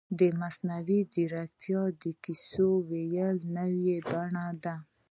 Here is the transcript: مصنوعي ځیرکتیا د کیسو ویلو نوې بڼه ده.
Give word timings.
مصنوعي 0.41 0.99
ځیرکتیا 1.13 1.81
د 2.01 2.03
کیسو 2.23 2.67
ویلو 2.89 3.47
نوې 3.55 3.97
بڼه 4.09 4.47
ده. 4.63 4.75